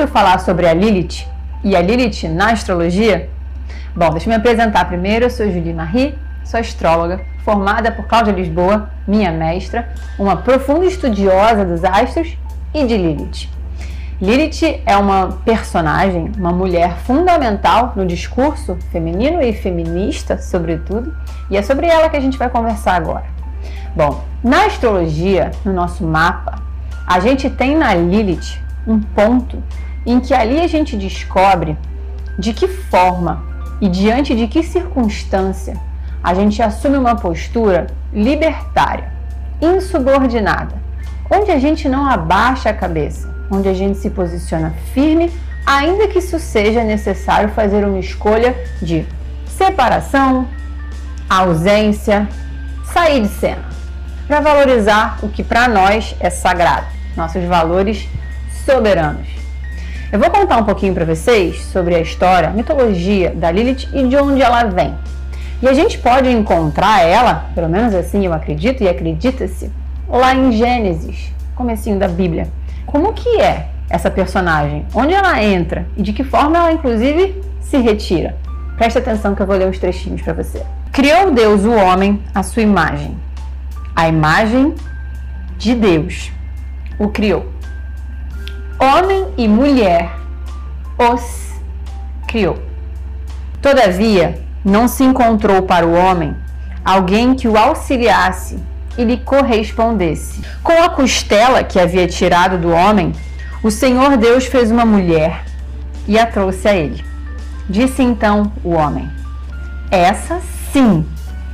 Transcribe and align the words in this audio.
ouviu 0.00 0.14
falar 0.14 0.38
sobre 0.40 0.66
a 0.66 0.72
Lilith 0.72 1.26
e 1.62 1.76
a 1.76 1.82
Lilith 1.82 2.26
na 2.26 2.52
astrologia? 2.52 3.28
Bom, 3.94 4.08
deixa 4.10 4.26
eu 4.26 4.30
me 4.30 4.36
apresentar 4.36 4.86
primeiro. 4.86 5.26
Eu 5.26 5.30
sou 5.30 5.44
Julie 5.46 5.74
Marie, 5.74 6.18
sou 6.42 6.58
astróloga, 6.58 7.20
formada 7.44 7.92
por 7.92 8.06
Cláudia 8.06 8.32
Lisboa, 8.32 8.88
minha 9.06 9.30
mestra, 9.30 9.90
uma 10.18 10.36
profunda 10.36 10.86
estudiosa 10.86 11.66
dos 11.66 11.84
astros 11.84 12.34
e 12.72 12.86
de 12.86 12.96
Lilith. 12.96 13.50
Lilith 14.22 14.80
é 14.86 14.96
uma 14.96 15.38
personagem, 15.44 16.32
uma 16.38 16.52
mulher 16.52 16.96
fundamental 17.00 17.92
no 17.94 18.06
discurso 18.06 18.78
feminino 18.90 19.42
e 19.42 19.52
feminista, 19.52 20.38
sobretudo, 20.38 21.14
e 21.50 21.58
é 21.58 21.62
sobre 21.62 21.86
ela 21.86 22.08
que 22.08 22.16
a 22.16 22.20
gente 22.20 22.38
vai 22.38 22.48
conversar 22.48 22.94
agora. 22.94 23.24
Bom, 23.94 24.24
na 24.42 24.64
astrologia, 24.64 25.50
no 25.62 25.74
nosso 25.74 26.04
mapa, 26.04 26.58
a 27.06 27.20
gente 27.20 27.50
tem 27.50 27.76
na 27.76 27.94
Lilith 27.94 28.58
um 28.86 28.98
ponto 28.98 29.62
em 30.04 30.20
que 30.20 30.34
ali 30.34 30.60
a 30.60 30.66
gente 30.66 30.96
descobre 30.96 31.76
de 32.38 32.52
que 32.52 32.66
forma 32.66 33.42
e 33.80 33.88
diante 33.88 34.34
de 34.34 34.46
que 34.46 34.62
circunstância 34.62 35.74
a 36.22 36.34
gente 36.34 36.62
assume 36.62 36.98
uma 36.98 37.16
postura 37.16 37.86
libertária, 38.12 39.12
insubordinada, 39.60 40.74
onde 41.30 41.50
a 41.50 41.58
gente 41.58 41.88
não 41.88 42.08
abaixa 42.08 42.70
a 42.70 42.74
cabeça, 42.74 43.32
onde 43.50 43.68
a 43.68 43.74
gente 43.74 43.98
se 43.98 44.10
posiciona 44.10 44.74
firme, 44.92 45.30
ainda 45.66 46.08
que 46.08 46.18
isso 46.18 46.38
seja 46.38 46.84
necessário 46.84 47.50
fazer 47.50 47.84
uma 47.84 47.98
escolha 47.98 48.54
de 48.82 49.06
separação, 49.46 50.46
ausência, 51.28 52.28
sair 52.92 53.22
de 53.22 53.28
cena, 53.28 53.64
para 54.26 54.40
valorizar 54.40 55.18
o 55.22 55.28
que 55.28 55.42
para 55.42 55.68
nós 55.68 56.14
é 56.20 56.28
sagrado, 56.28 56.86
nossos 57.16 57.44
valores 57.44 58.08
soberanos. 58.66 59.39
Eu 60.12 60.18
vou 60.18 60.28
contar 60.28 60.56
um 60.56 60.64
pouquinho 60.64 60.92
para 60.92 61.04
vocês 61.04 61.62
sobre 61.66 61.94
a 61.94 62.00
história, 62.00 62.48
a 62.48 62.52
mitologia 62.52 63.30
da 63.30 63.48
Lilith 63.48 63.88
e 63.92 64.08
de 64.08 64.16
onde 64.16 64.42
ela 64.42 64.64
vem. 64.64 64.92
E 65.62 65.68
a 65.68 65.72
gente 65.72 65.98
pode 65.98 66.28
encontrar 66.28 67.02
ela, 67.06 67.48
pelo 67.54 67.68
menos 67.68 67.94
assim 67.94 68.26
eu 68.26 68.32
acredito 68.32 68.82
e 68.82 68.88
acredita-se, 68.88 69.70
lá 70.08 70.34
em 70.34 70.50
Gênesis, 70.50 71.32
comecinho 71.54 71.96
da 71.96 72.08
Bíblia. 72.08 72.48
Como 72.86 73.12
que 73.12 73.40
é 73.40 73.68
essa 73.88 74.10
personagem? 74.10 74.84
Onde 74.92 75.14
ela 75.14 75.40
entra 75.44 75.86
e 75.96 76.02
de 76.02 76.12
que 76.12 76.24
forma 76.24 76.58
ela 76.58 76.72
inclusive 76.72 77.40
se 77.60 77.78
retira? 77.78 78.36
Preste 78.76 78.98
atenção 78.98 79.36
que 79.36 79.42
eu 79.42 79.46
vou 79.46 79.56
ler 79.56 79.68
uns 79.68 79.78
trechinhos 79.78 80.22
para 80.22 80.32
você. 80.32 80.60
Criou 80.90 81.30
Deus 81.30 81.64
o 81.64 81.70
homem 81.72 82.20
à 82.34 82.42
sua 82.42 82.62
imagem. 82.62 83.16
A 83.94 84.08
imagem 84.08 84.74
de 85.56 85.72
Deus 85.72 86.32
o 86.98 87.06
criou. 87.08 87.59
Homem 88.82 89.26
e 89.36 89.46
mulher 89.46 90.10
os 90.96 91.52
criou. 92.26 92.58
Todavia, 93.60 94.42
não 94.64 94.88
se 94.88 95.04
encontrou 95.04 95.62
para 95.62 95.86
o 95.86 95.92
homem 95.92 96.34
alguém 96.82 97.34
que 97.34 97.46
o 97.46 97.58
auxiliasse 97.58 98.58
e 98.96 99.04
lhe 99.04 99.18
correspondesse. 99.18 100.40
Com 100.62 100.72
a 100.82 100.88
costela 100.88 101.62
que 101.62 101.78
havia 101.78 102.08
tirado 102.08 102.56
do 102.56 102.70
homem, 102.70 103.12
o 103.62 103.70
Senhor 103.70 104.16
Deus 104.16 104.46
fez 104.46 104.70
uma 104.70 104.86
mulher 104.86 105.44
e 106.08 106.18
a 106.18 106.24
trouxe 106.24 106.66
a 106.66 106.74
ele. 106.74 107.04
Disse 107.68 108.02
então 108.02 108.50
o 108.64 108.70
homem: 108.70 109.10
Essa 109.90 110.40
sim 110.72 111.06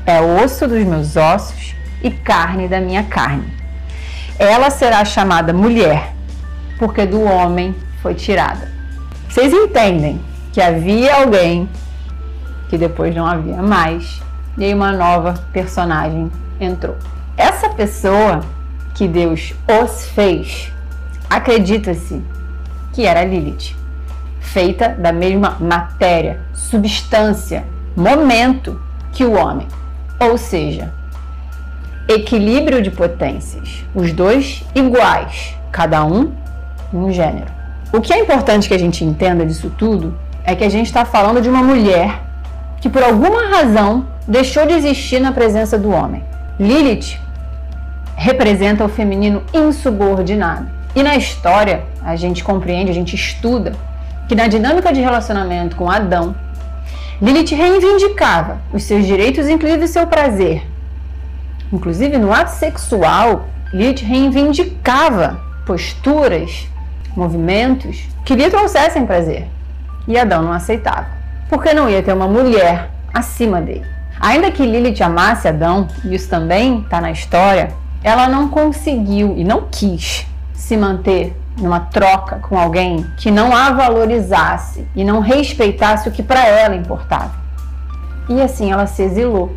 é 0.07 0.21
osso 0.21 0.69
dos 0.69 0.85
meus 0.85 1.17
ossos 1.17 1.75
e 2.03 2.11
carne 2.11 2.69
da 2.69 2.81
minha 2.81 3.03
carne. 3.03 3.53
Ela 4.39 4.71
será 4.71 5.05
chamada 5.05 5.53
mulher, 5.53 6.16
porque 6.79 7.07
do 7.07 7.23
homem 7.23 7.75
foi 8.03 8.15
tirada. 8.15 8.71
Vocês 9.29 9.53
entendem 9.53 10.21
que 10.53 10.61
havia 10.61 11.17
alguém 11.17 11.69
que 12.69 12.79
depois 12.79 13.15
não 13.15 13.27
havia 13.27 13.63
mais, 13.63 14.21
e 14.57 14.65
aí 14.65 14.75
uma 14.75 14.93
nova 14.93 15.35
personagem 15.53 16.31
entrou. 16.61 16.97
Essa 17.37 17.69
pessoa 17.69 18.41
que 18.95 19.07
Deus 19.07 19.55
os 19.83 20.07
fez, 20.07 20.73
acredita-se 21.29 22.23
que 22.93 23.05
era 23.05 23.25
Lilith, 23.25 23.77
feita 24.41 24.89
da 24.89 25.13
mesma 25.13 25.59
matéria, 25.61 26.41
substância, 26.55 27.65
momento 27.95 28.81
que 29.13 29.25
o 29.25 29.33
homem. 29.33 29.69
Ou 30.19 30.39
seja, 30.39 30.93
equilíbrio 32.09 32.81
de 32.81 32.91
potências, 32.91 33.85
os 33.95 34.13
dois 34.13 34.65
iguais, 34.75 35.55
cada 35.71 36.05
um 36.05 36.33
um 36.93 37.11
gênero. 37.13 37.51
O 37.93 38.01
que 38.01 38.13
é 38.13 38.19
importante 38.19 38.69
que 38.69 38.75
a 38.75 38.79
gente 38.79 39.05
entenda 39.05 39.45
disso 39.47 39.71
tudo 39.77 40.19
é 40.45 40.55
que 40.55 40.65
a 40.65 40.69
gente 40.69 40.87
está 40.87 41.05
falando 41.05 41.41
de 41.41 41.49
uma 41.49 41.63
mulher 41.63 42.23
que 42.81 42.89
por 42.89 43.03
alguma 43.03 43.49
razão 43.49 44.07
deixou 44.27 44.67
de 44.67 44.75
existir 44.75 45.21
na 45.21 45.33
presença 45.33 45.79
do 45.79 45.91
homem. 45.91 46.23
Lilith 46.59 47.19
representa 48.17 48.85
o 48.85 48.89
feminino 48.89 49.43
insubordinado. 49.53 50.67
E 50.95 51.03
na 51.03 51.17
história, 51.17 51.85
a 52.03 52.17
gente 52.17 52.43
compreende, 52.43 52.91
a 52.91 52.95
gente 52.95 53.15
estuda 53.15 53.73
que 54.29 54.35
na 54.35 54.47
dinâmica 54.47 54.93
de 54.93 55.01
relacionamento 55.01 55.77
com 55.77 55.91
Adão, 55.91 56.35
Lilith 57.21 57.55
reivindicava 57.55 58.59
os 58.73 58.83
seus 58.83 59.07
direitos, 59.07 59.49
inclusive 59.49 59.89
seu 59.89 60.07
prazer. 60.07 60.67
Inclusive 61.73 62.19
no 62.19 62.33
ato 62.33 62.53
sexual, 62.53 63.49
Lilith 63.73 64.05
reivindicava 64.05 65.41
posturas, 65.67 66.69
movimentos 67.17 68.07
que 68.25 68.35
lhe 68.35 68.49
trouxessem 68.51 69.07
prazer. 69.07 69.49
E 70.07 70.19
Adão 70.19 70.43
não 70.43 70.53
aceitava, 70.53 71.07
porque 71.49 71.73
não 71.73 71.89
ia 71.89 72.03
ter 72.03 72.13
uma 72.13 72.29
mulher 72.29 72.91
acima 73.13 73.61
dele. 73.61 73.87
Ainda 74.21 74.51
que 74.51 74.65
Lilith 74.65 75.03
amasse 75.03 75.49
Adão, 75.49 75.89
e 76.05 76.15
isso 76.15 76.29
também 76.29 76.81
está 76.81 77.01
na 77.01 77.11
história, 77.11 77.71
ela 78.03 78.29
não 78.29 78.49
conseguiu 78.49 79.35
e 79.37 79.45
não 79.45 79.63
quis 79.71 80.27
se 80.55 80.77
manter 80.77 81.37
numa 81.59 81.81
troca 81.81 82.37
com 82.37 82.59
alguém 82.59 83.05
que 83.17 83.31
não 83.31 83.55
a 83.55 83.71
valorizasse 83.73 84.87
e 84.95 85.03
não 85.05 85.21
respeitasse 85.21 86.09
o 86.09 86.13
que 86.13 86.23
para 86.23 86.47
ela 86.47 86.77
importava. 86.77 87.35
E 88.29 88.41
assim 88.41 88.71
ela 88.71 88.87
se 88.87 89.03
exilou, 89.03 89.55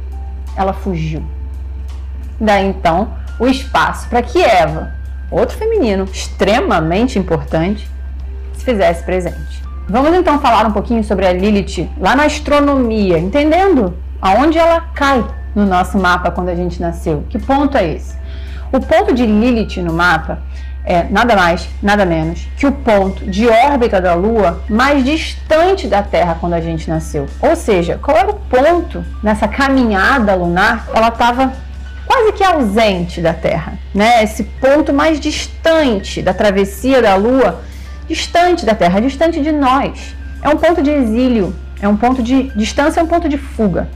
ela 0.56 0.74
fugiu. 0.74 1.24
Daí 2.40 2.68
então 2.68 3.10
o 3.40 3.48
espaço 3.48 4.08
para 4.08 4.22
que 4.22 4.42
Eva, 4.42 4.94
outro 5.32 5.58
feminino 5.58 6.06
extremamente 6.06 7.18
importante, 7.18 7.90
se 8.54 8.66
fizesse 8.66 9.04
presente. 9.04 9.64
Vamos 9.88 10.14
então 10.14 10.40
falar 10.40 10.68
um 10.68 10.72
pouquinho 10.72 11.04
sobre 11.04 11.26
a 11.26 11.34
Lilith 11.34 11.90
lá 12.00 12.16
na 12.16 12.26
astronomia, 12.26 13.18
entendendo 13.18 13.96
aonde 14.22 14.58
ela 14.58 14.82
cai 14.94 15.26
no 15.56 15.66
nosso 15.66 15.98
mapa 15.98 16.30
quando 16.30 16.50
a 16.50 16.56
gente 16.56 16.80
nasceu. 16.80 17.24
Que 17.30 17.40
ponto 17.40 17.78
é 17.78 17.94
esse? 17.94 18.16
O 18.72 18.80
ponto 18.80 19.14
de 19.14 19.26
Lilith 19.26 19.82
no 19.82 19.92
mapa 19.92 20.40
é 20.86 21.04
nada 21.10 21.36
mais, 21.36 21.68
nada 21.82 22.06
menos 22.06 22.48
que 22.58 22.66
o 22.66 22.72
ponto 22.72 23.26
de 23.26 23.48
órbita 23.48 24.00
da 24.00 24.14
Lua 24.14 24.62
mais 24.70 25.04
distante 25.04 25.88
da 25.88 26.02
Terra 26.02 26.38
quando 26.40 26.54
a 26.54 26.62
gente 26.62 26.90
nasceu. 26.90 27.28
Ou 27.42 27.56
seja, 27.56 28.00
qual 28.02 28.16
era 28.16 28.30
o 28.30 28.36
ponto 28.36 29.04
nessa 29.24 29.48
caminhada 29.48 30.36
lunar? 30.36 30.88
Ela 30.94 31.10
estava 31.10 31.52
quase 32.10 32.32
que 32.32 32.44
ausente 32.44 33.22
da 33.22 33.36
Terra, 33.36 33.78
né? 33.94 34.24
Esse 34.24 34.44
ponto 34.44 34.92
mais 34.92 35.20
distante 35.20 36.24
da 36.24 36.34
travessia 36.34 37.04
da 37.04 37.16
Lua, 37.16 37.62
distante 38.08 38.66
da 38.66 38.74
Terra, 38.74 39.00
distante 39.00 39.40
de 39.40 39.52
nós. 39.52 40.16
É 40.42 40.50
um 40.50 40.58
ponto 40.58 40.82
de 40.82 40.90
exílio, 40.90 41.56
é 41.80 41.88
um 41.88 41.96
ponto 41.96 42.24
de 42.24 42.44
distância, 42.56 43.00
é 43.00 43.04
um 43.04 43.08
ponto 43.08 43.30
de 43.30 43.38
fuga 43.38 43.88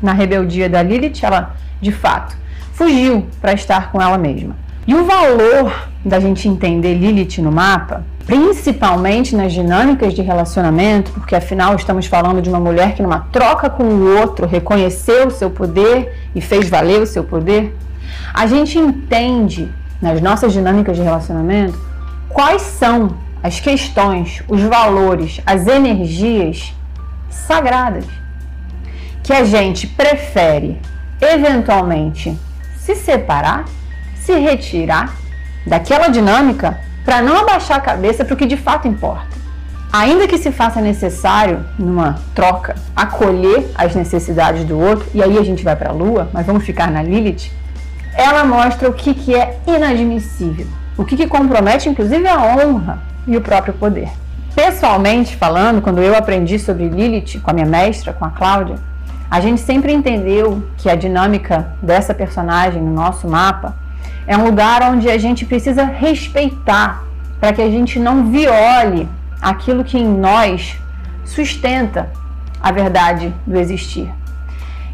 na 0.00 0.12
rebeldia 0.12 0.68
da 0.68 0.80
Lilith, 0.80 1.24
ela 1.24 1.56
de 1.80 1.90
fato 1.90 2.36
fugiu 2.72 3.26
para 3.40 3.52
estar 3.52 3.90
com 3.90 4.00
ela 4.00 4.16
mesma. 4.16 4.56
E 4.86 4.94
o 4.94 5.04
valor 5.04 5.88
da 6.04 6.20
gente 6.20 6.46
entender 6.46 6.94
Lilith 6.94 7.42
no 7.42 7.50
mapa, 7.50 8.04
principalmente 8.26 9.36
nas 9.36 9.52
dinâmicas 9.52 10.12
de 10.12 10.20
relacionamento, 10.20 11.12
porque 11.12 11.36
afinal 11.36 11.76
estamos 11.76 12.06
falando 12.06 12.42
de 12.42 12.48
uma 12.48 12.58
mulher 12.58 12.94
que, 12.94 13.02
numa 13.02 13.20
troca 13.20 13.70
com 13.70 13.84
o 13.84 14.18
outro, 14.18 14.46
reconheceu 14.46 15.28
o 15.28 15.30
seu 15.30 15.48
poder 15.48 16.12
e 16.34 16.40
fez 16.40 16.68
valer 16.68 17.00
o 17.00 17.06
seu 17.06 17.22
poder, 17.22 17.74
a 18.34 18.46
gente 18.46 18.78
entende 18.78 19.72
nas 20.02 20.20
nossas 20.20 20.52
dinâmicas 20.52 20.96
de 20.96 21.02
relacionamento 21.02 21.78
quais 22.28 22.62
são 22.62 23.16
as 23.42 23.60
questões, 23.60 24.42
os 24.48 24.60
valores, 24.60 25.40
as 25.46 25.68
energias 25.68 26.74
sagradas 27.30 28.04
que 29.22 29.32
a 29.32 29.44
gente 29.44 29.86
prefere 29.86 30.80
eventualmente 31.20 32.36
se 32.76 32.96
separar, 32.96 33.64
se 34.16 34.32
retirar 34.38 35.14
daquela 35.66 36.08
dinâmica 36.08 36.78
para 37.06 37.22
não 37.22 37.36
abaixar 37.36 37.78
a 37.78 37.80
cabeça 37.80 38.24
para 38.24 38.34
o 38.34 38.36
que 38.36 38.44
de 38.44 38.56
fato 38.56 38.88
importa. 38.88 39.36
Ainda 39.92 40.26
que 40.26 40.36
se 40.36 40.50
faça 40.50 40.80
necessário, 40.80 41.64
numa 41.78 42.18
troca, 42.34 42.74
acolher 42.94 43.70
as 43.76 43.94
necessidades 43.94 44.64
do 44.64 44.76
outro, 44.76 45.08
e 45.14 45.22
aí 45.22 45.38
a 45.38 45.44
gente 45.44 45.62
vai 45.62 45.76
para 45.76 45.90
a 45.90 45.92
Lua, 45.92 46.28
mas 46.32 46.44
vamos 46.44 46.64
ficar 46.64 46.90
na 46.90 47.02
Lilith, 47.02 47.52
ela 48.12 48.44
mostra 48.44 48.88
o 48.90 48.92
que, 48.92 49.14
que 49.14 49.34
é 49.34 49.58
inadmissível, 49.66 50.66
o 50.98 51.04
que, 51.04 51.16
que 51.16 51.28
compromete 51.28 51.88
inclusive 51.88 52.26
a 52.26 52.42
honra 52.42 52.98
e 53.24 53.36
o 53.36 53.40
próprio 53.40 53.72
poder. 53.74 54.10
pessoalmente 54.54 55.36
falando, 55.36 55.80
quando 55.80 56.02
eu 56.02 56.16
aprendi 56.16 56.58
sobre 56.58 56.88
Lilith 56.88 57.40
com 57.40 57.50
a 57.50 57.54
minha 57.54 57.66
mestra, 57.66 58.12
com 58.12 58.24
a 58.24 58.30
Cláudia, 58.30 58.76
a 59.30 59.40
gente 59.40 59.60
sempre 59.60 59.92
entendeu 59.92 60.62
que 60.78 60.90
a 60.90 60.96
dinâmica 60.96 61.72
dessa 61.80 62.12
personagem 62.12 62.82
no 62.82 62.92
nosso 62.92 63.28
mapa 63.28 63.76
é 64.26 64.36
um 64.36 64.44
lugar 64.44 64.82
onde 64.82 65.08
a 65.08 65.18
gente 65.18 65.44
precisa 65.44 65.84
respeitar 65.84 67.04
para 67.40 67.52
que 67.52 67.62
a 67.62 67.70
gente 67.70 67.98
não 67.98 68.26
viole 68.26 69.08
aquilo 69.40 69.84
que 69.84 69.98
em 69.98 70.08
nós 70.08 70.78
sustenta 71.24 72.10
a 72.60 72.72
verdade 72.72 73.32
do 73.46 73.58
existir. 73.58 74.12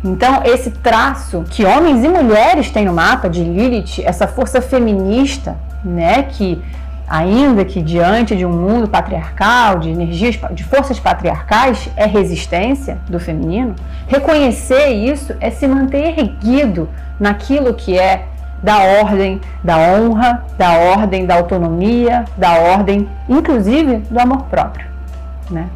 Então, 0.05 0.43
esse 0.45 0.71
traço 0.71 1.45
que 1.49 1.65
homens 1.65 2.05
e 2.05 2.09
mulheres 2.09 2.71
têm 2.71 2.85
no 2.85 2.93
mapa 2.93 3.31
de 3.31 3.45
Lilith, 3.45 4.03
essa 4.05 4.27
força 4.27 4.61
feminista, 4.61 5.57
né, 5.85 6.25
que 6.25 6.61
ainda 7.09 7.65
que 7.65 7.81
diante 7.81 8.35
de 8.35 8.45
um 8.45 8.53
mundo 8.53 8.89
patriarcal, 8.89 9.79
de 9.79 9.91
energias, 9.91 10.39
de 10.53 10.65
forças 10.65 10.99
patriarcais, 10.99 11.89
é 11.97 12.07
resistência 12.07 12.99
do 13.09 13.21
feminino, 13.21 13.77
reconhecer 14.09 14.89
isso 14.89 15.35
é 15.41 15.51
se 15.51 15.69
manter 15.69 16.19
erguido 16.19 16.89
naquilo 17.21 17.75
que 17.75 17.97
é 17.97 18.29
da 18.63 18.79
ordem 18.79 19.41
da 19.63 19.77
honra, 19.77 20.45
da 20.57 20.73
ordem 20.73 21.27
da 21.27 21.35
autonomia, 21.35 22.25
da 22.37 22.55
ordem, 22.55 23.09
inclusive, 23.29 23.97
do 23.99 24.21
amor 24.21 24.45
próprio, 24.45 24.87
né? 25.51 25.67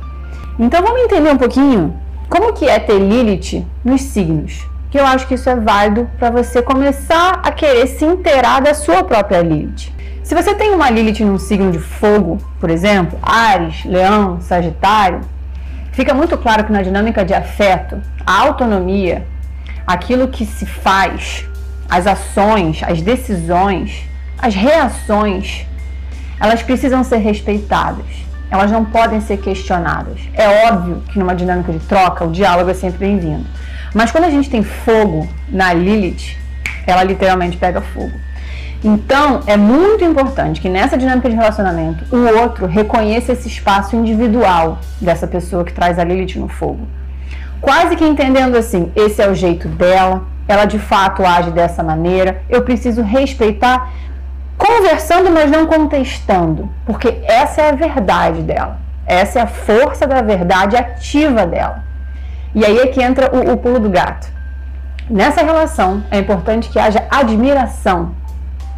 Então 0.59 0.83
vamos 0.83 1.03
entender 1.03 1.31
um 1.31 1.37
pouquinho 1.37 1.95
como 2.29 2.53
que 2.53 2.69
é 2.69 2.79
ter 2.79 2.99
Lilith 2.99 3.67
nos 3.85 4.03
signos, 4.03 4.67
que 4.91 4.99
eu 4.99 5.05
acho 5.05 5.27
que 5.27 5.35
isso 5.35 5.51
é 5.51 5.57
válido 5.57 6.09
para 6.19 6.31
você 6.31 6.63
começar 6.63 7.41
a 7.43 7.53
querer 7.53 7.87
se 7.87 8.05
inteirar 8.05 8.61
da 8.61 8.73
sua 8.73 9.05
própria 9.05 9.43
Lilith. 9.43 9.93
Se 10.23 10.35
você 10.35 10.55
tem 10.55 10.75
uma 10.75 10.91
Lilith 10.91 11.25
num 11.25 11.39
signo 11.39 11.71
de 11.71 11.79
fogo, 11.79 12.39
por 12.59 12.69
exemplo, 12.71 13.19
Ares, 13.23 13.85
Leão, 13.85 14.41
Sagitário, 14.41 15.21
fica 15.93 16.13
muito 16.13 16.37
claro 16.37 16.65
que 16.65 16.73
na 16.73 16.83
dinâmica 16.83 17.25
de 17.25 17.33
afeto, 17.33 18.01
a 18.27 18.41
autonomia, 18.41 19.25
aquilo 19.87 20.27
que 20.27 20.45
se 20.45 20.67
faz, 20.67 21.47
as 21.89 22.07
ações, 22.07 22.83
as 22.83 23.01
decisões, 23.01 24.05
as 24.39 24.55
reações, 24.55 25.67
elas 26.41 26.63
precisam 26.63 27.03
ser 27.03 27.19
respeitadas. 27.19 28.07
Elas 28.51 28.71
não 28.71 28.85
podem 28.85 29.21
ser 29.21 29.39
questionadas. 29.39 30.21
É 30.35 30.69
óbvio 30.69 31.03
que 31.11 31.19
numa 31.19 31.35
dinâmica 31.35 31.73
de 31.73 31.81
troca 31.81 32.25
o 32.25 32.31
diálogo 32.31 32.71
é 32.71 32.75
sempre 32.75 32.99
bem-vindo. 32.99 33.45
Mas 33.95 34.13
quando 34.13 34.25
a 34.25 34.31
gente 34.31 34.49
tem 34.49 34.63
fogo 34.63 35.29
na 35.49 35.73
Lilith, 35.73 36.37
ela 36.87 37.03
literalmente 37.03 37.57
pega 37.57 37.81
fogo. 37.81 38.13
Então, 38.85 39.41
é 39.47 39.57
muito 39.57 40.05
importante 40.05 40.61
que 40.61 40.69
nessa 40.69 40.97
dinâmica 40.97 41.29
de 41.29 41.35
relacionamento 41.35 42.05
o 42.15 42.41
outro 42.41 42.67
reconheça 42.67 43.33
esse 43.33 43.49
espaço 43.49 43.97
individual 43.97 44.79
dessa 45.01 45.27
pessoa 45.27 45.65
que 45.65 45.73
traz 45.73 45.99
a 45.99 46.05
Lilith 46.05 46.39
no 46.39 46.47
fogo. 46.47 46.87
Quase 47.61 47.97
que 47.97 48.05
entendendo 48.05 48.55
assim, 48.55 48.93
esse 48.95 49.21
é 49.21 49.29
o 49.29 49.35
jeito 49.35 49.67
dela, 49.67 50.25
ela 50.49 50.65
de 50.65 50.79
fato 50.79 51.25
age 51.25 51.51
dessa 51.51 51.83
maneira, 51.83 52.43
eu 52.49 52.63
preciso 52.63 53.03
respeitar, 53.03 53.93
conversando, 54.57 55.31
mas 55.31 55.51
não 55.51 55.67
contestando, 55.67 56.69
porque 56.85 57.23
essa 57.25 57.63
é 57.63 57.71
a 57.71 57.75
verdade 57.75 58.43
dela, 58.43 58.79
essa 59.05 59.41
é 59.41 59.43
a 59.43 59.47
força 59.47 60.07
da 60.07 60.23
verdade 60.23 60.77
ativa 60.77 61.47
dela. 61.47 61.85
E 62.55 62.65
aí 62.65 62.79
é 62.79 62.87
que 62.87 63.03
entra 63.03 63.31
o, 63.35 63.53
o 63.53 63.57
pulo 63.57 63.79
do 63.79 63.91
gato. 63.91 64.29
Nessa 65.09 65.43
relação, 65.43 66.03
é 66.11 66.19
importante 66.19 66.69
que 66.69 66.79
haja 66.79 67.05
admiração 67.11 68.13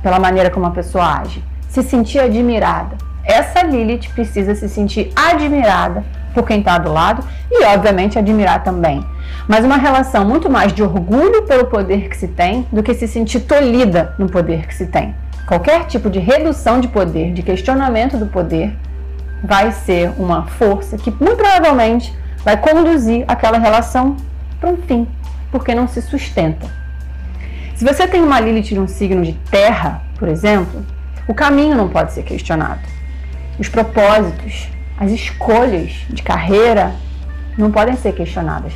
pela 0.03 0.19
maneira 0.19 0.51
como 0.51 0.67
a 0.67 0.71
pessoa 0.71 1.21
age, 1.21 1.45
se 1.69 1.83
sentir 1.83 2.19
admirada. 2.19 2.97
Essa 3.25 3.63
Lilith 3.63 4.11
precisa 4.15 4.55
se 4.55 4.69
sentir 4.69 5.13
admirada 5.15 6.05
por 6.35 6.47
quem 6.47 6.61
está 6.61 6.79
do 6.79 6.93
lado 6.93 7.23
e, 7.51 7.65
obviamente, 7.65 8.19
admirar 8.19 8.63
também. 8.63 9.05
Mas 9.47 9.65
uma 9.65 9.77
relação 9.77 10.25
muito 10.25 10.51
mais 10.51 10.73
de 10.73 10.83
orgulho 10.83 11.43
pelo 11.45 11.67
poder 11.67 12.09
que 12.09 12.17
se 12.17 12.29
tem 12.29 12.67
do 12.73 12.83
que 12.83 12.95
se 12.95 13.09
sentir 13.09 13.41
tolhida 13.41 14.15
no 14.19 14.29
poder 14.29 14.67
que 14.67 14.75
se 14.75 14.87
tem. 14.87 15.15
Qualquer 15.47 15.87
tipo 15.87 16.11
de 16.11 16.19
redução 16.19 16.81
de 16.81 16.89
poder, 16.89 17.33
de 17.33 17.43
questionamento 17.43 18.19
do 18.19 18.27
poder, 18.27 18.77
vai 19.43 19.73
ser 19.73 20.13
uma 20.19 20.47
força 20.47 20.97
que 20.97 21.11
muito 21.11 21.37
provavelmente 21.37 22.15
vai 22.45 22.57
conduzir 22.57 23.25
aquela 23.27 23.59
relação 23.59 24.17
para 24.61 24.71
um 24.71 24.77
fim, 24.77 25.07
porque 25.51 25.75
não 25.75 25.89
se 25.89 26.03
sustenta. 26.03 26.67
Se 27.75 27.85
você 27.85 28.07
tem 28.09 28.21
uma 28.21 28.41
Lilith 28.41 28.75
num 28.75 28.89
signo 28.89 29.23
de 29.25 29.33
terra, 29.51 30.03
por 30.19 30.29
exemplo, 30.29 30.85
o 31.29 31.35
caminho 31.35 31.77
não 31.77 31.89
pode 31.89 32.13
ser 32.13 32.25
questionado. 32.25 32.81
Os 33.59 33.69
propósitos, 33.69 34.69
as 34.99 35.11
escolhas 35.13 35.93
de 36.11 36.23
carreira 36.23 36.93
não 37.57 37.71
podem 37.71 37.97
ser 37.97 38.13
questionadas. 38.15 38.73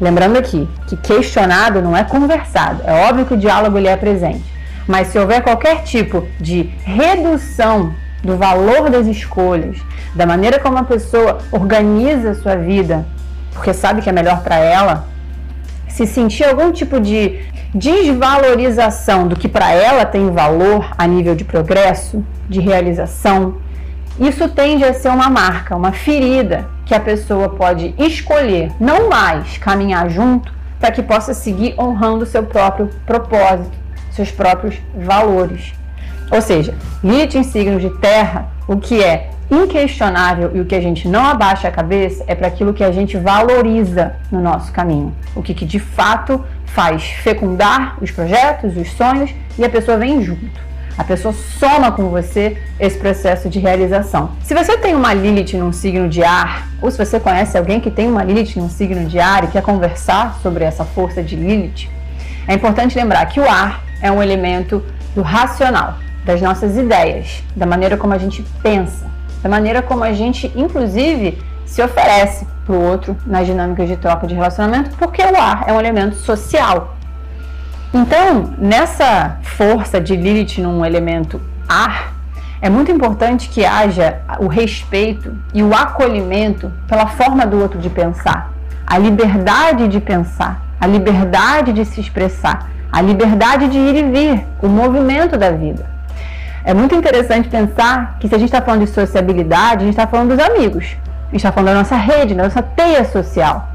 Lembrando 0.00 0.36
aqui 0.36 0.68
que 0.88 0.96
questionado 0.96 1.80
não 1.80 1.96
é 1.96 2.02
conversado. 2.02 2.82
É 2.84 3.08
óbvio 3.08 3.26
que 3.26 3.34
o 3.34 3.38
diálogo 3.38 3.78
ele 3.78 3.88
é 3.88 3.96
presente. 3.96 4.44
Mas 4.86 5.08
se 5.08 5.18
houver 5.18 5.42
qualquer 5.42 5.82
tipo 5.82 6.26
de 6.40 6.70
redução 6.84 7.94
do 8.22 8.36
valor 8.36 8.90
das 8.90 9.06
escolhas, 9.06 9.78
da 10.14 10.26
maneira 10.26 10.58
como 10.58 10.78
a 10.78 10.84
pessoa 10.84 11.38
organiza 11.52 12.30
a 12.30 12.34
sua 12.34 12.56
vida, 12.56 13.06
porque 13.52 13.72
sabe 13.72 14.02
que 14.02 14.08
é 14.08 14.12
melhor 14.12 14.42
para 14.42 14.56
ela, 14.56 15.06
se 15.88 16.06
sentir 16.06 16.44
algum 16.44 16.72
tipo 16.72 17.00
de 17.00 17.40
desvalorização 17.74 19.28
do 19.28 19.36
que 19.36 19.48
para 19.48 19.72
ela 19.72 20.04
tem 20.04 20.30
valor 20.30 20.90
a 20.98 21.06
nível 21.06 21.34
de 21.34 21.44
progresso, 21.44 22.24
de 22.48 22.60
realização, 22.60 23.56
isso 24.18 24.48
tende 24.48 24.84
a 24.84 24.94
ser 24.94 25.08
uma 25.08 25.28
marca, 25.28 25.76
uma 25.76 25.92
ferida 25.92 26.73
que 26.84 26.94
a 26.94 27.00
pessoa 27.00 27.48
pode 27.48 27.94
escolher 27.98 28.70
não 28.78 29.08
mais 29.08 29.58
caminhar 29.58 30.08
junto 30.08 30.52
para 30.78 30.90
que 30.90 31.02
possa 31.02 31.32
seguir 31.32 31.74
honrando 31.78 32.26
seu 32.26 32.42
próprio 32.42 32.90
propósito, 33.06 33.76
seus 34.10 34.30
próprios 34.30 34.76
valores. 34.94 35.72
Ou 36.30 36.40
seja, 36.40 36.74
Lilith 37.02 37.36
em 37.36 37.42
signos 37.42 37.82
de 37.82 37.90
terra, 37.98 38.48
o 38.66 38.76
que 38.76 39.02
é 39.02 39.30
inquestionável 39.50 40.50
e 40.54 40.60
o 40.60 40.64
que 40.64 40.74
a 40.74 40.80
gente 40.80 41.06
não 41.08 41.24
abaixa 41.24 41.68
a 41.68 41.70
cabeça 41.70 42.24
é 42.26 42.34
para 42.34 42.48
aquilo 42.48 42.72
que 42.72 42.82
a 42.82 42.90
gente 42.90 43.16
valoriza 43.16 44.14
no 44.30 44.40
nosso 44.40 44.72
caminho. 44.72 45.14
O 45.34 45.42
que, 45.42 45.54
que 45.54 45.64
de 45.64 45.78
fato 45.78 46.44
faz 46.66 47.04
fecundar 47.04 47.96
os 48.02 48.10
projetos, 48.10 48.76
os 48.76 48.90
sonhos 48.92 49.30
e 49.58 49.64
a 49.64 49.70
pessoa 49.70 49.96
vem 49.96 50.22
junto. 50.22 50.60
A 50.96 51.02
pessoa 51.02 51.34
soma 51.58 51.90
com 51.90 52.08
você 52.08 52.56
esse 52.78 52.96
processo 52.96 53.48
de 53.48 53.58
realização. 53.58 54.30
Se 54.44 54.54
você 54.54 54.78
tem 54.78 54.94
uma 54.94 55.12
Lilith 55.12 55.56
num 55.56 55.72
signo 55.72 56.08
de 56.08 56.22
ar, 56.22 56.68
ou 56.80 56.88
se 56.88 56.96
você 56.96 57.18
conhece 57.18 57.58
alguém 57.58 57.80
que 57.80 57.90
tem 57.90 58.08
uma 58.08 58.22
Lilith 58.22 58.56
num 58.56 58.68
signo 58.68 59.04
de 59.06 59.18
ar 59.18 59.42
e 59.42 59.48
quer 59.48 59.62
conversar 59.62 60.38
sobre 60.40 60.62
essa 60.62 60.84
força 60.84 61.20
de 61.20 61.34
Lilith, 61.34 61.88
é 62.46 62.54
importante 62.54 62.96
lembrar 62.96 63.26
que 63.26 63.40
o 63.40 63.48
ar 63.48 63.82
é 64.00 64.10
um 64.10 64.22
elemento 64.22 64.84
do 65.16 65.22
racional, 65.22 65.94
das 66.24 66.40
nossas 66.40 66.76
ideias, 66.76 67.42
da 67.56 67.66
maneira 67.66 67.96
como 67.96 68.12
a 68.12 68.18
gente 68.18 68.44
pensa, 68.62 69.06
da 69.42 69.48
maneira 69.48 69.82
como 69.82 70.04
a 70.04 70.12
gente, 70.12 70.52
inclusive, 70.54 71.42
se 71.66 71.82
oferece 71.82 72.46
para 72.64 72.74
o 72.74 72.80
outro 72.80 73.16
nas 73.26 73.46
dinâmicas 73.46 73.88
de 73.88 73.96
troca 73.96 74.26
de 74.26 74.34
relacionamento, 74.34 74.90
porque 74.96 75.22
o 75.22 75.36
ar 75.36 75.64
é 75.66 75.72
um 75.72 75.80
elemento 75.80 76.16
social. 76.16 76.93
Então, 77.96 78.52
nessa 78.58 79.38
força 79.42 80.00
de 80.00 80.16
Lilith 80.16 80.60
num 80.60 80.84
elemento 80.84 81.40
ar, 81.68 82.12
é 82.60 82.68
muito 82.68 82.90
importante 82.90 83.48
que 83.48 83.64
haja 83.64 84.18
o 84.40 84.48
respeito 84.48 85.32
e 85.54 85.62
o 85.62 85.72
acolhimento 85.72 86.72
pela 86.88 87.06
forma 87.06 87.46
do 87.46 87.56
outro 87.62 87.78
de 87.78 87.88
pensar, 87.88 88.52
a 88.84 88.98
liberdade 88.98 89.86
de 89.86 90.00
pensar, 90.00 90.60
a 90.80 90.88
liberdade 90.88 91.72
de 91.72 91.84
se 91.84 92.00
expressar, 92.00 92.68
a 92.90 93.00
liberdade 93.00 93.68
de 93.68 93.78
ir 93.78 93.94
e 93.94 94.02
vir, 94.02 94.44
o 94.60 94.66
movimento 94.66 95.38
da 95.38 95.52
vida. 95.52 95.86
É 96.64 96.74
muito 96.74 96.96
interessante 96.96 97.48
pensar 97.48 98.16
que 98.18 98.26
se 98.26 98.34
a 98.34 98.38
gente 98.38 98.48
está 98.48 98.60
falando 98.60 98.80
de 98.80 98.90
sociabilidade, 98.90 99.82
a 99.82 99.86
gente 99.86 99.90
está 99.90 100.06
falando 100.08 100.30
dos 100.30 100.44
amigos. 100.44 100.96
A 101.28 101.30
gente 101.30 101.36
está 101.36 101.52
falando 101.52 101.74
da 101.74 101.78
nossa 101.78 101.96
rede, 101.96 102.34
da 102.34 102.42
nossa 102.42 102.60
teia 102.60 103.04
social. 103.04 103.68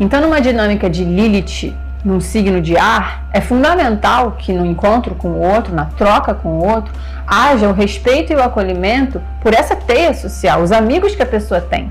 Então, 0.00 0.18
numa 0.20 0.40
dinâmica 0.40 0.88
de 0.88 1.04
Lilith, 1.04 1.74
num 2.04 2.20
signo 2.20 2.60
de 2.60 2.76
ar, 2.76 3.28
é 3.32 3.40
fundamental 3.40 4.32
que 4.32 4.52
no 4.52 4.64
encontro 4.64 5.14
com 5.14 5.28
o 5.28 5.40
outro, 5.40 5.74
na 5.74 5.86
troca 5.86 6.32
com 6.34 6.48
o 6.48 6.66
outro, 6.66 6.92
haja 7.26 7.68
o 7.68 7.72
respeito 7.72 8.32
e 8.32 8.36
o 8.36 8.42
acolhimento 8.42 9.20
por 9.42 9.52
essa 9.52 9.74
teia 9.74 10.14
social, 10.14 10.62
os 10.62 10.72
amigos 10.72 11.14
que 11.14 11.22
a 11.22 11.26
pessoa 11.26 11.60
tem, 11.60 11.90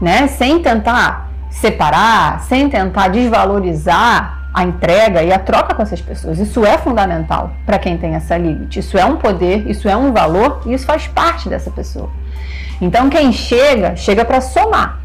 né? 0.00 0.26
Sem 0.26 0.60
tentar 0.60 1.30
separar, 1.50 2.40
sem 2.40 2.68
tentar 2.68 3.08
desvalorizar 3.08 4.36
a 4.52 4.64
entrega 4.64 5.22
e 5.22 5.30
a 5.32 5.38
troca 5.38 5.74
com 5.74 5.82
essas 5.82 6.00
pessoas. 6.00 6.38
Isso 6.38 6.64
é 6.64 6.78
fundamental 6.78 7.50
para 7.66 7.78
quem 7.78 7.98
tem 7.98 8.14
essa 8.14 8.38
Lilith. 8.38 8.78
Isso 8.78 8.96
é 8.96 9.04
um 9.04 9.16
poder, 9.16 9.68
isso 9.70 9.86
é 9.86 9.94
um 9.94 10.12
valor 10.12 10.62
e 10.64 10.72
isso 10.72 10.86
faz 10.86 11.06
parte 11.06 11.46
dessa 11.46 11.70
pessoa. 11.70 12.08
Então, 12.80 13.10
quem 13.10 13.32
chega, 13.32 13.96
chega 13.96 14.24
para 14.24 14.40
somar. 14.40 14.98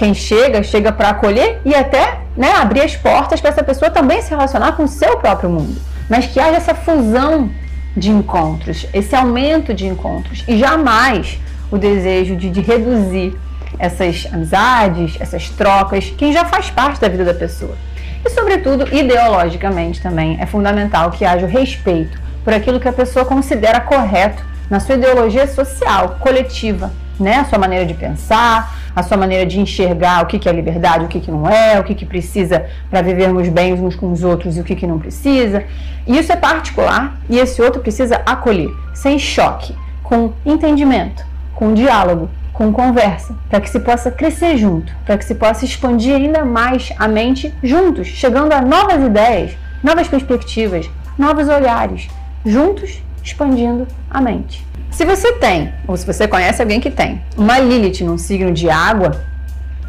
Quem 0.00 0.14
chega, 0.14 0.62
chega 0.62 0.90
para 0.90 1.10
acolher 1.10 1.60
e 1.62 1.74
até 1.74 2.20
né, 2.34 2.52
abrir 2.52 2.80
as 2.80 2.96
portas 2.96 3.38
para 3.38 3.50
essa 3.50 3.62
pessoa 3.62 3.90
também 3.90 4.22
se 4.22 4.30
relacionar 4.30 4.72
com 4.72 4.84
o 4.84 4.88
seu 4.88 5.18
próprio 5.18 5.50
mundo. 5.50 5.78
Mas 6.08 6.24
que 6.24 6.40
haja 6.40 6.56
essa 6.56 6.74
fusão 6.74 7.50
de 7.94 8.10
encontros, 8.10 8.86
esse 8.94 9.14
aumento 9.14 9.74
de 9.74 9.86
encontros. 9.86 10.42
E 10.48 10.56
jamais 10.56 11.38
o 11.70 11.76
desejo 11.76 12.34
de, 12.34 12.48
de 12.48 12.62
reduzir 12.62 13.38
essas 13.78 14.26
amizades, 14.32 15.18
essas 15.20 15.50
trocas, 15.50 16.10
quem 16.16 16.32
já 16.32 16.46
faz 16.46 16.70
parte 16.70 16.98
da 16.98 17.06
vida 17.10 17.26
da 17.26 17.34
pessoa. 17.34 17.76
E, 18.24 18.30
sobretudo, 18.30 18.88
ideologicamente 18.96 20.00
também, 20.00 20.38
é 20.40 20.46
fundamental 20.46 21.10
que 21.10 21.26
haja 21.26 21.44
o 21.44 21.48
respeito 21.48 22.18
por 22.42 22.54
aquilo 22.54 22.80
que 22.80 22.88
a 22.88 22.92
pessoa 22.92 23.26
considera 23.26 23.78
correto 23.80 24.42
na 24.70 24.80
sua 24.80 24.94
ideologia 24.94 25.46
social, 25.46 26.16
coletiva, 26.20 26.90
né? 27.18 27.40
A 27.40 27.44
sua 27.44 27.58
maneira 27.58 27.84
de 27.84 27.92
pensar, 27.92 28.79
a 28.94 29.02
sua 29.02 29.16
maneira 29.16 29.46
de 29.46 29.60
enxergar 29.60 30.22
o 30.22 30.26
que, 30.26 30.48
é 30.48 30.52
liberdade, 30.52 31.04
o 31.04 31.08
que, 31.08 31.20
que 31.20 31.30
não 31.30 31.48
é, 31.48 31.78
o 31.78 31.84
que, 31.84 31.94
que 31.94 32.06
precisa 32.06 32.66
para 32.90 33.02
vivermos 33.02 33.48
bem 33.48 33.72
uns 33.72 33.94
com 33.94 34.12
os 34.12 34.22
outros 34.22 34.56
e 34.56 34.60
o 34.60 34.64
que, 34.64 34.74
que 34.74 34.86
não 34.86 34.98
precisa. 34.98 35.64
E 36.06 36.18
isso 36.18 36.32
é 36.32 36.36
particular 36.36 37.18
e 37.28 37.38
esse 37.38 37.60
outro 37.62 37.80
precisa 37.80 38.20
acolher, 38.26 38.70
sem 38.94 39.18
choque, 39.18 39.74
com 40.02 40.32
entendimento, 40.44 41.24
com 41.54 41.74
diálogo, 41.74 42.28
com 42.52 42.72
conversa, 42.72 43.34
para 43.48 43.60
que 43.60 43.70
se 43.70 43.80
possa 43.80 44.10
crescer 44.10 44.56
junto, 44.56 44.92
para 45.06 45.16
que 45.16 45.24
se 45.24 45.34
possa 45.34 45.64
expandir 45.64 46.14
ainda 46.14 46.44
mais 46.44 46.92
a 46.98 47.08
mente 47.08 47.54
juntos, 47.62 48.06
chegando 48.08 48.52
a 48.52 48.60
novas 48.60 49.02
ideias, 49.02 49.52
novas 49.82 50.08
perspectivas, 50.08 50.90
novos 51.16 51.48
olhares, 51.48 52.08
juntos 52.44 53.02
expandindo 53.22 53.86
a 54.10 54.20
mente. 54.20 54.69
Se 54.90 55.04
você 55.04 55.32
tem, 55.34 55.72
ou 55.86 55.96
se 55.96 56.04
você 56.04 56.26
conhece 56.26 56.60
alguém 56.60 56.80
que 56.80 56.90
tem, 56.90 57.22
uma 57.36 57.58
Lilith 57.58 58.04
num 58.04 58.18
signo 58.18 58.52
de 58.52 58.68
água, 58.68 59.12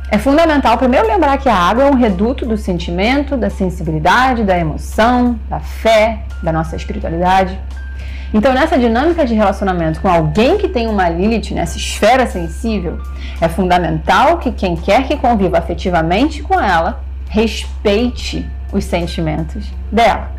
é 0.10 0.18
fundamental 0.18 0.78
primeiro 0.78 1.08
lembrar 1.08 1.38
que 1.38 1.50
a 1.50 1.56
água 1.56 1.84
é 1.86 1.90
um 1.90 1.96
reduto 1.96 2.46
do 2.46 2.58
sentimento, 2.58 3.36
da 3.36 3.50
sensibilidade, 3.50 4.44
da 4.44 4.58
emoção, 4.58 5.40
da 5.50 5.60
fé, 5.60 6.20
da 6.44 6.52
nossa 6.52 6.76
espiritualidade. 6.76 7.60
Então, 8.34 8.54
nessa 8.54 8.78
dinâmica 8.78 9.26
de 9.26 9.34
relacionamento 9.34 10.00
com 10.00 10.08
alguém 10.08 10.58
que 10.58 10.70
tem 10.70 10.88
uma 10.88 11.10
Lilith 11.10 11.54
nessa 11.54 11.78
esfera 11.78 12.26
sensível, 12.28 13.02
é 13.42 13.50
fundamental 13.50 14.38
que 14.38 14.52
quem 14.52 14.76
quer 14.76 15.08
que 15.08 15.18
conviva 15.18 15.58
afetivamente 15.58 16.42
com 16.44 16.60
ela 16.60 17.04
respeite 17.28 18.46
os 18.72 18.86
sentimentos 18.86 19.66
dela. 19.92 20.32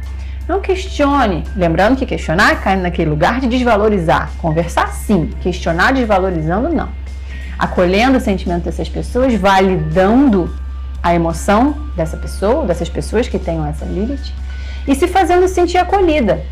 Não 0.53 0.61
questione, 0.61 1.45
lembrando 1.57 1.97
que 1.97 2.05
questionar 2.05 2.61
cai 2.61 2.77
naquele 2.77 3.09
lugar 3.09 3.41
de 3.41 3.47
desvalorizar. 3.47 4.31
Conversar 4.37 4.93
sim, 4.93 5.31
questionar 5.41 5.95
desvalorizando 5.95 6.69
não. 6.69 6.91
Acolhendo 7.59 8.19
o 8.19 8.21
sentimento 8.21 8.65
dessas 8.65 8.87
pessoas, 8.87 9.35
validando 9.35 10.55
a 11.03 11.15
emoção 11.15 11.75
dessa 11.97 12.19
pessoa, 12.19 12.67
dessas 12.67 12.91
pessoas 12.91 13.27
que 13.27 13.39
tenham 13.39 13.67
essa 13.67 13.87
Lilith, 13.87 14.31
e 14.87 14.95
se 14.95 15.09
fazendo 15.09 15.49
sentir 15.49 15.79
acolhida, 15.79 16.45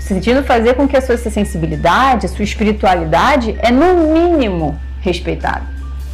sentindo 0.00 0.42
fazer 0.42 0.74
com 0.74 0.88
que 0.88 0.96
a 0.96 1.00
sua 1.00 1.16
sensibilidade, 1.16 2.26
a 2.26 2.28
sua 2.28 2.42
espiritualidade 2.42 3.56
é 3.62 3.70
no 3.70 4.12
mínimo 4.12 4.76
respeitada, 5.02 5.62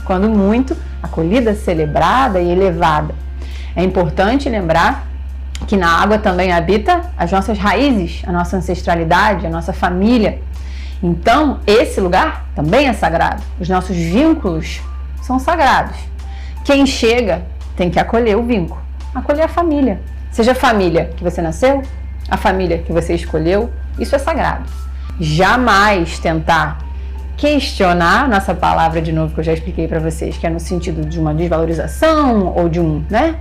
quando 0.05 0.29
muito 0.29 0.77
acolhida, 1.03 1.55
celebrada 1.55 2.39
e 2.41 2.51
elevada. 2.51 3.15
É 3.75 3.83
importante 3.83 4.51
lembrar 4.51 5.06
que 5.67 5.77
na 5.77 5.89
água 5.89 6.19
também 6.19 6.53
habita 6.53 7.11
as 7.17 7.33
nossas 7.33 7.59
raízes, 7.59 8.23
a 8.27 8.33
nossa 8.33 8.57
ancestralidade, 8.57 9.47
a 9.47 9.51
nossa 9.51 9.73
família. 9.73 10.41
Então, 11.03 11.61
esse 11.67 12.01
lugar 12.01 12.47
também 12.55 12.89
é 12.89 12.93
sagrado. 12.93 13.43
Os 13.61 13.69
nossos 13.69 13.97
vínculos 13.97 14.81
são 15.23 15.39
sagrados. 15.39 15.97
Quem 16.65 16.87
chega 16.87 17.43
tem 17.77 17.91
que 17.91 17.99
acolher 17.99 18.37
o 18.37 18.43
vínculo, 18.43 18.81
acolher 19.15 19.43
a 19.43 19.49
família. 19.49 20.01
Seja 20.31 20.53
a 20.53 20.55
família 20.55 21.11
que 21.17 21.23
você 21.23 21.41
nasceu, 21.41 21.83
a 22.29 22.37
família 22.37 22.79
que 22.79 22.93
você 22.93 23.15
escolheu, 23.15 23.71
isso 23.99 24.15
é 24.15 24.19
sagrado. 24.19 24.65
Jamais 25.21 26.19
tentar 26.19 26.79
questionar 27.37 28.29
nossa 28.29 28.55
palavra 28.55 29.01
de 29.01 29.13
novo 29.13 29.35
que 29.35 29.41
eu 29.41 29.45
já 29.45 29.53
expliquei 29.53 29.87
para 29.87 30.01
vocês, 30.01 30.37
que 30.39 30.47
é 30.47 30.51
no 30.51 30.59
sentido 30.59 31.07
de 31.07 31.21
uma 31.21 31.35
desvalorização 31.35 32.53
ou 32.55 32.69
de 32.69 32.81
um, 32.81 33.05
né? 33.11 33.37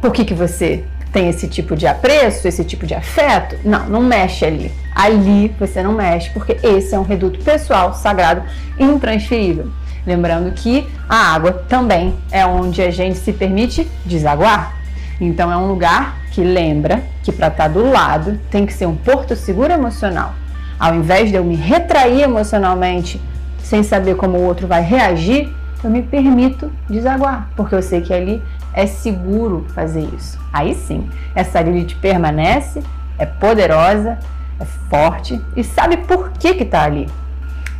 Por 0.00 0.12
que 0.12 0.24
que 0.24 0.34
você 0.34 0.84
tem 1.12 1.28
esse 1.28 1.48
tipo 1.48 1.74
de 1.74 1.86
apreço, 1.86 2.46
esse 2.46 2.64
tipo 2.64 2.86
de 2.86 2.94
afeto? 2.94 3.56
Não, 3.64 3.88
não 3.88 4.02
mexe 4.02 4.44
ali. 4.44 4.72
Ali 4.94 5.54
você 5.58 5.82
não 5.82 5.92
mexe, 5.92 6.30
porque 6.30 6.58
esse 6.62 6.94
é 6.94 6.98
um 6.98 7.02
reduto 7.02 7.38
pessoal, 7.40 7.94
sagrado, 7.94 8.42
intransferível. 8.78 9.70
Lembrando 10.06 10.52
que 10.52 10.88
a 11.08 11.34
água 11.34 11.52
também 11.68 12.14
é 12.30 12.44
onde 12.46 12.80
a 12.82 12.90
gente 12.90 13.18
se 13.18 13.32
permite 13.32 13.86
desaguar. 14.04 14.74
Então 15.20 15.50
é 15.50 15.56
um 15.56 15.68
lugar 15.68 16.18
que 16.30 16.42
lembra 16.42 17.02
que 17.22 17.32
para 17.32 17.48
estar 17.48 17.64
tá 17.64 17.68
do 17.68 17.90
lado 17.90 18.38
tem 18.50 18.64
que 18.64 18.72
ser 18.72 18.86
um 18.86 18.94
porto 18.94 19.34
seguro 19.34 19.72
emocional. 19.72 20.34
Ao 20.78 20.94
invés 20.94 21.30
de 21.30 21.36
eu 21.36 21.44
me 21.44 21.56
retrair 21.56 22.22
emocionalmente 22.22 23.20
sem 23.62 23.82
saber 23.82 24.16
como 24.16 24.38
o 24.38 24.44
outro 24.44 24.66
vai 24.66 24.82
reagir, 24.82 25.52
eu 25.82 25.90
me 25.90 26.02
permito 26.02 26.72
desaguar, 26.88 27.50
porque 27.56 27.74
eu 27.74 27.82
sei 27.82 28.00
que 28.00 28.14
ali 28.14 28.42
é 28.72 28.86
seguro 28.86 29.66
fazer 29.74 30.08
isso. 30.14 30.38
Aí 30.52 30.74
sim, 30.74 31.08
essa 31.34 31.60
Lilith 31.60 31.96
permanece, 32.00 32.82
é 33.18 33.26
poderosa, 33.26 34.18
é 34.60 34.64
forte 34.88 35.40
e 35.56 35.64
sabe 35.64 35.98
por 35.98 36.30
que 36.30 36.54
que 36.54 36.64
tá 36.64 36.82
ali. 36.82 37.08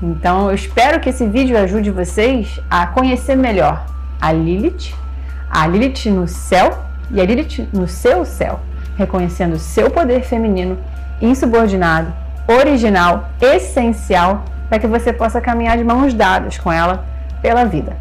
Então 0.02 0.48
eu 0.48 0.54
espero 0.54 1.00
que 1.00 1.08
esse 1.08 1.26
vídeo 1.26 1.58
ajude 1.58 1.90
vocês 1.90 2.60
a 2.70 2.86
conhecer 2.86 3.36
melhor 3.36 3.84
a 4.20 4.32
Lilith, 4.32 4.94
a 5.50 5.66
Lilith 5.66 6.10
no 6.10 6.28
céu 6.28 6.84
e 7.10 7.20
a 7.20 7.24
Lilith 7.24 7.68
no 7.72 7.88
seu 7.88 8.24
céu, 8.24 8.60
reconhecendo 8.96 9.54
o 9.54 9.58
seu 9.58 9.90
poder 9.90 10.22
feminino 10.22 10.78
insubordinado, 11.20 12.12
original, 12.46 13.28
essencial, 13.40 14.44
para 14.68 14.78
que 14.78 14.86
você 14.86 15.12
possa 15.12 15.40
caminhar 15.40 15.76
de 15.76 15.84
mãos 15.84 16.14
dadas 16.14 16.58
com 16.58 16.70
ela 16.70 17.04
pela 17.42 17.64
vida. 17.64 17.96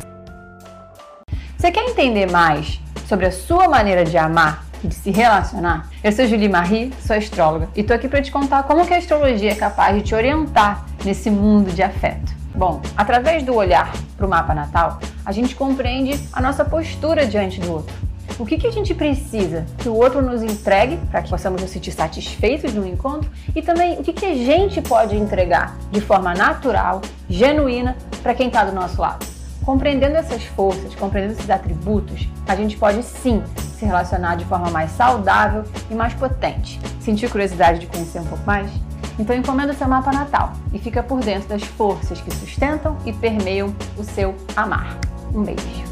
Você 1.58 1.72
quer 1.72 1.90
entender 1.90 2.30
mais 2.32 2.80
sobre 3.08 3.26
a 3.26 3.32
sua 3.32 3.68
maneira 3.68 4.06
de 4.06 4.16
amar 4.16 4.64
e 4.84 4.88
de 4.88 4.94
se 4.94 5.10
relacionar? 5.10 5.90
Eu 6.04 6.12
sou 6.12 6.28
Julie 6.28 6.48
Marie, 6.48 6.94
sou 7.02 7.16
astróloga 7.16 7.68
e 7.76 7.82
estou 7.82 7.96
aqui 7.96 8.08
para 8.08 8.22
te 8.22 8.32
contar 8.32 8.62
como 8.62 8.86
que 8.86 8.94
a 8.94 8.98
astrologia 8.98 9.54
é 9.54 9.56
capaz 9.56 9.96
de 9.96 10.04
te 10.04 10.14
orientar 10.14 10.86
nesse 11.04 11.32
mundo 11.32 11.74
de 11.74 11.82
afeto. 11.82 12.32
Bom, 12.54 12.80
através 12.96 13.42
do 13.42 13.56
olhar 13.56 13.92
para 14.16 14.28
o 14.28 14.30
mapa 14.30 14.54
natal, 14.54 15.00
a 15.26 15.32
gente 15.32 15.56
compreende 15.56 16.20
a 16.32 16.40
nossa 16.40 16.64
postura 16.64 17.26
diante 17.26 17.60
do 17.60 17.72
outro 17.72 18.08
o 18.40 18.46
que, 18.46 18.56
que 18.56 18.68
a 18.68 18.72
gente 18.72 18.94
precisa 18.94 19.66
que 19.80 19.90
o 19.90 19.96
outro 19.96 20.22
nos 20.22 20.44
entregue 20.44 20.98
para 21.10 21.24
que 21.24 21.30
possamos 21.30 21.60
nos 21.60 21.72
sentir 21.72 21.92
satisfeitos 21.92 22.72
no 22.72 22.86
encontro 22.86 23.32
e 23.56 23.64
também 23.64 24.00
o 24.00 24.04
que, 24.04 24.14
que 24.14 24.26
a 24.28 24.36
gente 24.36 24.80
pode 24.80 25.16
entregar 25.16 25.76
de 25.92 26.02
forma 26.02 26.36
natural, 26.36 27.02
genuína, 27.28 27.98
para 28.22 28.36
quem 28.36 28.46
está 28.46 28.64
do 28.64 28.74
nosso 28.74 29.02
lado. 29.02 29.37
Compreendendo 29.68 30.16
essas 30.16 30.46
forças, 30.46 30.96
compreendendo 30.96 31.38
esses 31.38 31.50
atributos, 31.50 32.26
a 32.48 32.56
gente 32.56 32.78
pode 32.78 33.04
sim 33.04 33.44
se 33.78 33.84
relacionar 33.86 34.36
de 34.36 34.46
forma 34.46 34.70
mais 34.70 34.92
saudável 34.92 35.66
e 35.92 35.94
mais 35.94 36.14
potente. 36.14 36.80
Sentiu 37.02 37.30
curiosidade 37.30 37.80
de 37.80 37.88
conhecer 37.88 38.22
um 38.22 38.26
pouco 38.26 38.46
mais? 38.46 38.72
Então 39.20 39.36
encomenda 39.36 39.74
seu 39.74 39.90
mapa 39.90 40.14
natal 40.14 40.54
e 40.72 40.80
fica 40.80 41.04
por 41.04 41.20
dentro 41.20 41.50
das 41.50 41.64
forças 41.64 42.22
que 42.22 42.34
sustentam 42.34 42.98
e 43.06 43.12
permeiam 43.12 43.76
o 43.98 44.06
seu 44.06 44.34
amar. 44.56 44.98
Um 45.36 45.44
beijo! 45.44 45.87